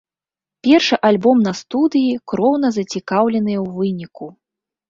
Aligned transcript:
Першы 0.67 0.97
альбом 1.09 1.37
на 1.47 1.53
студыі, 1.59 2.17
кроўна 2.31 2.67
зацікаўленыя 2.81 3.59
ў 3.65 3.77
выніку. 3.77 4.25